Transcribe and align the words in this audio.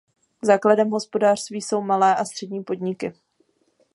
Základem 0.41 0.89
hospodářství 0.89 1.61
jsou 1.61 1.81
malé 1.81 2.15
a 2.15 2.25
střední 2.25 2.63
podniky. 2.63 3.13